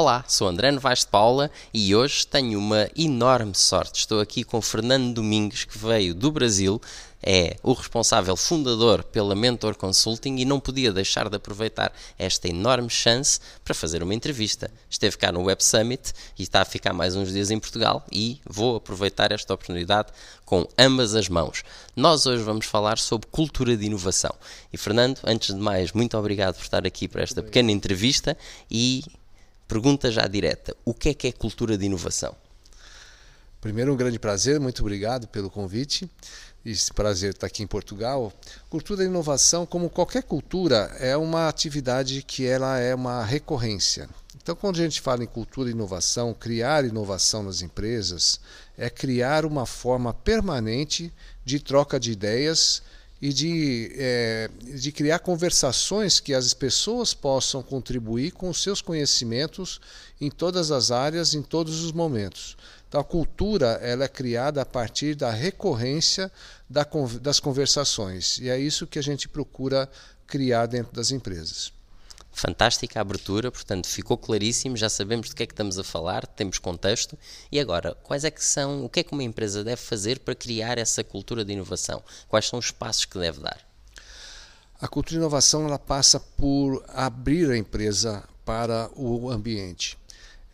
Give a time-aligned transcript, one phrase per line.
[0.00, 3.98] Olá, sou André Novaes de Paula e hoje tenho uma enorme sorte.
[3.98, 6.80] Estou aqui com Fernando Domingues, que veio do Brasil,
[7.20, 12.88] é o responsável fundador pela Mentor Consulting e não podia deixar de aproveitar esta enorme
[12.88, 14.70] chance para fazer uma entrevista.
[14.88, 18.40] Esteve cá no Web Summit e está a ficar mais uns dias em Portugal e
[18.48, 20.12] vou aproveitar esta oportunidade
[20.44, 21.64] com ambas as mãos.
[21.96, 24.34] Nós hoje vamos falar sobre cultura de inovação.
[24.72, 28.38] E Fernando, antes de mais, muito obrigado por estar aqui para esta pequena entrevista
[28.70, 29.02] e
[29.68, 32.34] Pergunta já direta: o que é que é cultura de inovação?
[33.60, 36.10] Primeiro, um grande prazer, muito obrigado pelo convite.
[36.64, 38.32] Esse prazer estar aqui em Portugal.
[38.70, 44.08] Cultura de inovação, como qualquer cultura, é uma atividade que ela é uma recorrência.
[44.42, 48.40] Então, quando a gente fala em cultura e inovação, criar inovação nas empresas
[48.76, 51.12] é criar uma forma permanente
[51.44, 52.82] de troca de ideias
[53.20, 59.80] e de, é, de criar conversações que as pessoas possam contribuir com os seus conhecimentos
[60.20, 62.56] em todas as áreas, em todos os momentos.
[62.88, 66.30] Então, a cultura ela é criada a partir da recorrência
[66.70, 66.86] da,
[67.20, 69.90] das conversações, e é isso que a gente procura
[70.26, 71.77] criar dentro das empresas
[72.38, 76.58] fantástica abertura, portanto ficou claríssimo, já sabemos do que é que estamos a falar, temos
[76.58, 77.18] contexto.
[77.50, 80.34] E agora, quais é que são, o que é que uma empresa deve fazer para
[80.34, 82.02] criar essa cultura de inovação?
[82.28, 83.58] Quais são os passos que deve dar?
[84.80, 89.98] A cultura de inovação ela passa por abrir a empresa para o ambiente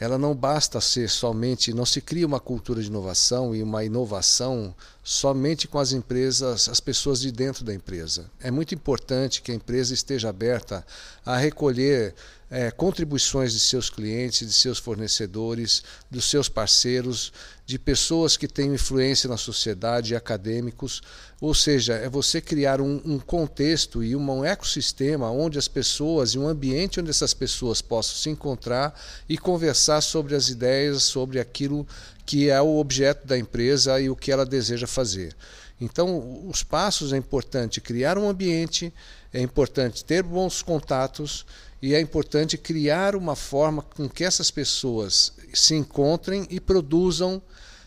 [0.00, 4.74] ela não basta ser somente, não se cria uma cultura de inovação e uma inovação
[5.04, 8.30] somente com as empresas, as pessoas de dentro da empresa.
[8.40, 10.86] É muito importante que a empresa esteja aberta
[11.24, 12.14] a recolher
[12.50, 17.32] é, contribuições de seus clientes, de seus fornecedores, dos seus parceiros,
[17.64, 21.00] de pessoas que têm influência na sociedade, acadêmicos.
[21.40, 26.38] Ou seja, é você criar um, um contexto e um ecossistema onde as pessoas, e
[26.38, 31.86] um ambiente onde essas pessoas possam se encontrar e conversar sobre as ideias, sobre aquilo
[32.26, 35.36] que é o objeto da empresa e o que ela deseja fazer.
[35.80, 38.92] Então, os passos é importante criar um ambiente,
[39.32, 41.46] é importante ter bons contatos
[41.82, 47.42] e é importante criar uma forma com que essas pessoas se encontrem e produzam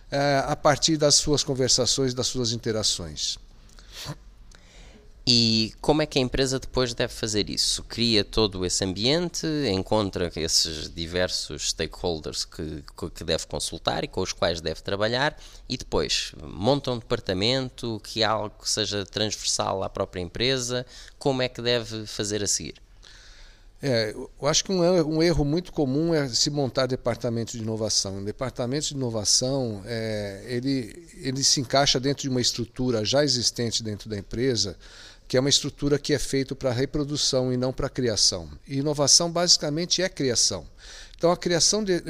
[0.09, 3.37] é, a partir das suas conversações, das suas interações.
[5.25, 7.81] E como é que a empresa depois deve fazer isso?
[7.83, 12.83] Cria todo esse ambiente, encontra esses diversos stakeholders que,
[13.15, 15.39] que deve consultar e com os quais deve trabalhar
[15.69, 20.85] e depois monta um departamento que algo que seja transversal à própria empresa.
[21.17, 22.82] Como é que deve fazer a seguir?
[23.85, 27.61] É, eu acho que um erro, um erro, muito comum é se montar departamentos de
[27.61, 28.23] inovação.
[28.23, 34.09] Departamento de inovação, é, ele, ele se encaixa dentro de uma estrutura já existente dentro
[34.09, 34.77] da empresa,
[35.27, 38.49] que é uma estrutura que é feita para reprodução e não para criação.
[38.65, 40.65] E inovação basicamente é criação.
[41.23, 42.03] Então a criação de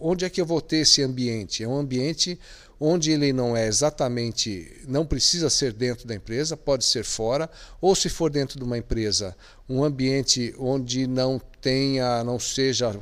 [0.00, 1.64] onde é que eu vou ter esse ambiente?
[1.64, 2.38] É um ambiente
[2.78, 7.50] onde ele não é exatamente, não precisa ser dentro da empresa, pode ser fora,
[7.80, 9.36] ou se for dentro de uma empresa,
[9.68, 12.96] um ambiente onde não tenha, não seja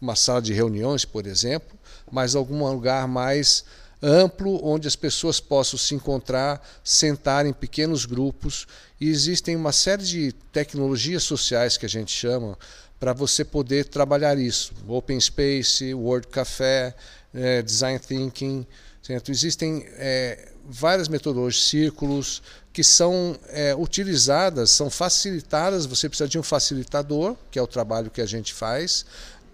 [0.00, 1.78] uma sala de reuniões, por exemplo,
[2.10, 3.64] mas algum lugar mais
[4.02, 8.66] amplo onde as pessoas possam se encontrar, sentar em pequenos grupos
[9.00, 12.58] e existem uma série de tecnologias sociais que a gente chama
[12.98, 14.72] para você poder trabalhar isso.
[14.88, 16.94] Open Space, Word Café,
[17.32, 18.66] é, Design Thinking,
[19.02, 19.32] Certo?
[19.32, 22.40] Existem é, várias metodologias, círculos,
[22.72, 25.86] que são é, utilizadas, são facilitadas.
[25.86, 29.04] Você precisa de um facilitador, que é o trabalho que a gente faz,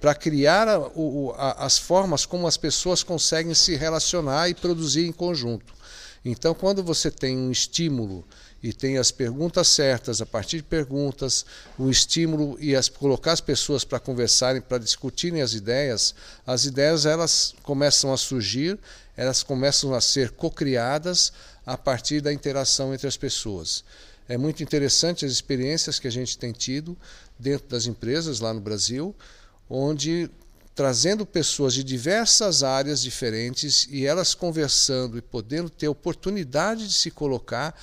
[0.00, 5.06] para criar a, o, a, as formas como as pessoas conseguem se relacionar e produzir
[5.06, 5.72] em conjunto.
[6.24, 8.24] Então, quando você tem um estímulo
[8.62, 11.46] e tem as perguntas certas, a partir de perguntas,
[11.78, 16.14] o estímulo e as, colocar as pessoas para conversarem, para discutirem as ideias,
[16.46, 18.78] as ideias elas começam a surgir,
[19.16, 21.32] elas começam a ser cocriadas
[21.64, 23.84] a partir da interação entre as pessoas.
[24.28, 26.96] É muito interessante as experiências que a gente tem tido
[27.38, 29.14] dentro das empresas lá no Brasil,
[29.68, 30.30] onde
[30.74, 37.10] trazendo pessoas de diversas áreas diferentes e elas conversando e podendo ter oportunidade de se
[37.10, 37.74] colocar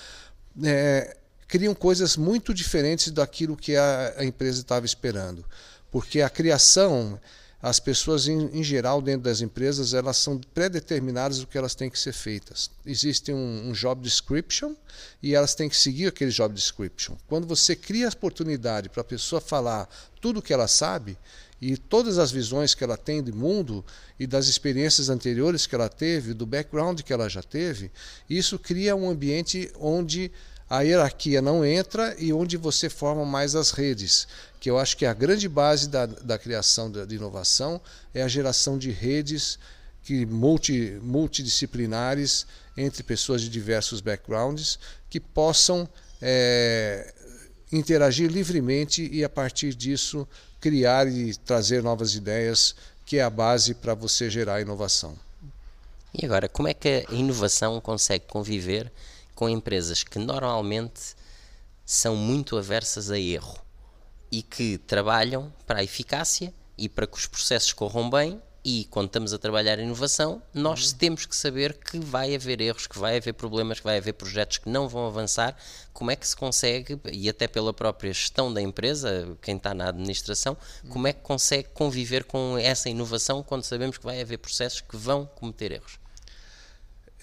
[0.63, 1.17] é,
[1.47, 5.45] criam coisas muito diferentes daquilo que a, a empresa estava esperando.
[5.91, 7.19] Porque a criação,
[7.61, 11.89] as pessoas em, em, geral dentro das empresas, elas são pré-determinadas o que elas têm
[11.89, 12.69] que ser feitas.
[12.85, 14.75] Existe um, um, job description
[15.21, 17.15] e elas têm que seguir aquele job description.
[17.27, 19.87] Quando você cria a oportunidade para a pessoa falar
[20.19, 21.17] tudo o que ela sabe,
[21.67, 23.83] e todas as visões que ela tem do mundo
[24.19, 27.91] e das experiências anteriores que ela teve, do background que ela já teve,
[28.29, 30.31] isso cria um ambiente onde
[30.69, 34.27] a hierarquia não entra e onde você forma mais as redes,
[34.59, 37.81] que eu acho que a grande base da, da criação de inovação
[38.13, 39.57] é a geração de redes
[40.03, 42.45] que multi, multidisciplinares
[42.77, 44.77] entre pessoas de diversos backgrounds
[45.09, 45.89] que possam
[46.21, 47.11] é,
[47.71, 50.27] interagir livremente e a partir disso
[50.59, 52.75] criar e trazer novas ideias,
[53.05, 55.15] que é a base para você gerar inovação.
[56.13, 58.91] E agora, como é que a inovação consegue conviver
[59.33, 61.15] com empresas que normalmente
[61.85, 63.59] são muito aversas a erro
[64.31, 69.05] e que trabalham para a eficácia e para que os processos corram bem e quando
[69.05, 70.97] estamos a trabalhar inovação, nós uhum.
[70.97, 74.57] temos que saber que vai haver erros, que vai haver problemas, que vai haver projetos
[74.57, 75.55] que não vão avançar.
[75.93, 79.89] Como é que se consegue, e até pela própria gestão da empresa, quem está na
[79.89, 80.89] administração, uhum.
[80.89, 84.97] como é que consegue conviver com essa inovação quando sabemos que vai haver processos que
[84.97, 85.99] vão cometer erros?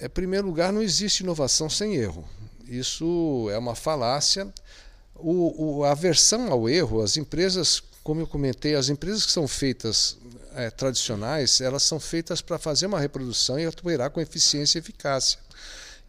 [0.00, 2.24] Em primeiro lugar, não existe inovação sem erro.
[2.68, 4.52] Isso é uma falácia.
[5.16, 9.46] O, o, a aversão ao erro, as empresas, como eu comentei, as empresas que são
[9.46, 10.18] feitas
[10.54, 15.38] é, tradicionais, elas são feitas para fazer uma reprodução e operar com eficiência e eficácia.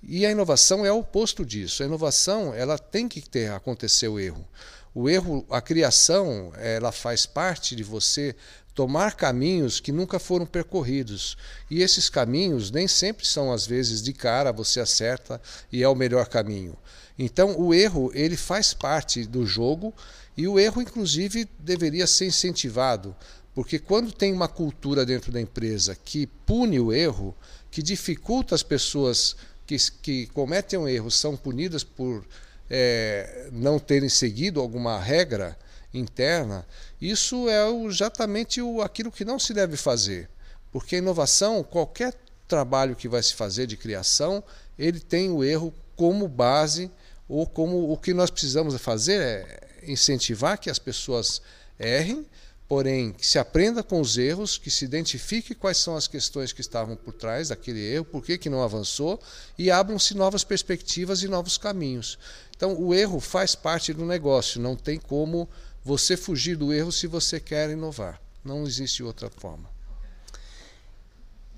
[0.02, 1.82] E a inovação é o oposto disso.
[1.82, 4.46] A inovação, ela tem que ter acontecer o erro.
[4.94, 8.36] O erro, a criação, ela faz parte de você
[8.76, 11.38] tomar caminhos que nunca foram percorridos.
[11.70, 15.42] E esses caminhos nem sempre são às vezes de cara você acerta
[15.72, 16.78] e é o melhor caminho.
[17.18, 19.94] Então o erro, ele faz parte do jogo
[20.36, 23.16] e o erro inclusive deveria ser incentivado
[23.54, 27.36] porque quando tem uma cultura dentro da empresa que pune o erro,
[27.70, 29.36] que dificulta as pessoas
[29.66, 32.26] que, que cometem um erro, são punidas por
[32.70, 35.58] é, não terem seguido alguma regra
[35.94, 36.66] interna,
[37.00, 40.28] isso é exatamente o, aquilo que não se deve fazer.
[40.72, 42.16] Porque a inovação, qualquer
[42.48, 44.44] trabalho que vai se fazer de criação,
[44.80, 46.90] ele tem o erro como base,
[47.30, 51.42] ou como o que nós precisamos fazer é incentivar que as pessoas
[51.80, 52.26] errem,
[52.68, 56.62] porém que se aprenda com os erros, que se identifique quais são as questões que
[56.62, 59.20] estavam por trás daquele erro, por que, que não avançou,
[59.58, 62.18] e abram-se novas perspectivas e novos caminhos.
[62.56, 65.50] Então, o erro faz parte do negócio, não tem como
[65.84, 68.22] você fugir do erro se você quer inovar.
[68.44, 69.70] Não existe outra forma.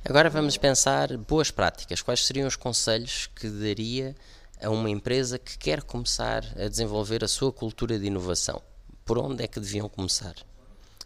[0.04, 2.02] Agora vamos pensar boas práticas.
[2.02, 4.16] Quais seriam os conselhos que daria
[4.62, 8.62] a uma empresa que quer começar a desenvolver a sua cultura de inovação?
[9.04, 10.36] Por onde é que deviam começar?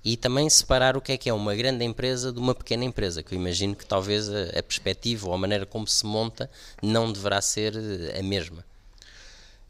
[0.03, 3.21] e também separar o que é que é uma grande empresa de uma pequena empresa,
[3.21, 6.49] que eu imagino que talvez a, a perspectiva ou a maneira como se monta
[6.81, 7.73] não deverá ser
[8.17, 8.63] a mesma.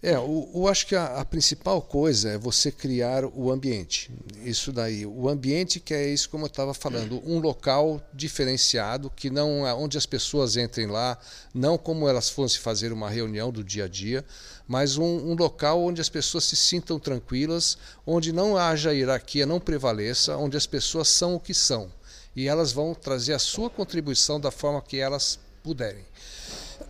[0.01, 4.09] É, eu, acho que a, a, principal coisa é você criar o ambiente.
[4.45, 9.29] Isso daí, o ambiente que é isso como eu estava falando, um local diferenciado que
[9.29, 11.17] não é onde as pessoas entrem lá,
[11.53, 14.23] não como elas fossem fazer uma reunião do dia a dia,
[14.65, 19.59] mas um, um local onde as pessoas se sintam tranquilas, onde não haja hierarquia, não
[19.59, 21.91] prevaleça, onde as pessoas são o que são
[22.35, 26.05] e elas vão trazer a sua contribuição da forma que elas puderem.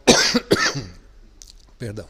[1.79, 2.07] Perdão.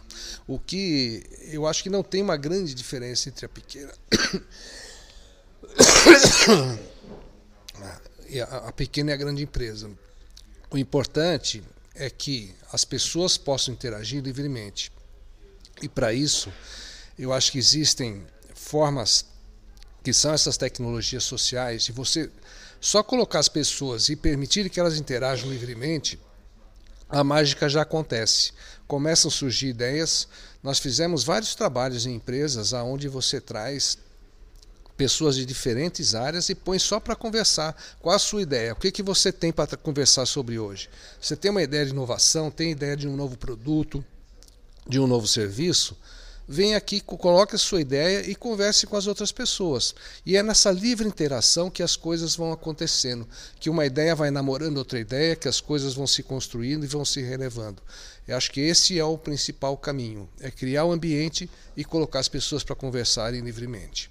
[0.48, 3.94] O que eu acho que não tem uma grande diferença entre a pequena
[8.28, 9.92] e a pequena e a grande empresa.
[10.72, 11.64] O importante
[11.94, 14.92] é que as pessoas possam interagir livremente.
[15.82, 16.52] E para isso,
[17.18, 19.26] eu acho que existem formas
[20.04, 22.30] que são essas tecnologias sociais de você
[22.82, 26.20] só colocar as pessoas e permitir que elas interajam livremente,
[27.10, 28.52] a mágica já acontece
[28.90, 30.28] começam a surgir ideias.
[30.64, 34.00] Nós fizemos vários trabalhos em empresas aonde você traz
[34.98, 37.78] pessoas de diferentes áreas e põe só para conversar.
[38.02, 38.74] Qual a sua ideia?
[38.74, 40.90] O que, que você tem para conversar sobre hoje?
[41.22, 44.04] Você tem uma ideia de inovação, tem ideia de um novo produto,
[44.88, 45.96] de um novo serviço?
[46.52, 49.94] Vem aqui, coloque a sua ideia e converse com as outras pessoas.
[50.26, 53.28] E é nessa livre interação que as coisas vão acontecendo,
[53.60, 57.06] que uma ideia vai namorando outra ideia, que as coisas vão se construindo e vão
[57.06, 57.84] se relevando.
[58.28, 62.18] Eu acho que esse é o principal caminho, é criar o um ambiente e colocar
[62.18, 64.10] as pessoas para conversarem livremente.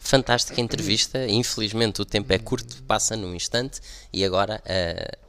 [0.00, 1.26] Fantástica entrevista.
[1.28, 3.80] Infelizmente o tempo é curto, passa num instante.
[4.12, 5.25] E agora uh,